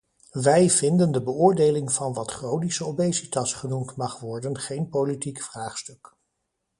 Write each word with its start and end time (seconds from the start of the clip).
Wij 0.31 0.69
vinden 0.69 1.11
de 1.11 1.23
beoordeling 1.23 1.91
van 1.91 2.13
wat 2.13 2.31
chronische 2.31 2.85
obesitas 2.85 3.53
genoemd 3.53 3.95
mag 3.95 4.19
worden 4.19 4.57
geen 4.59 4.89
politiek 4.89 5.41
vraagstuk. 5.41 6.13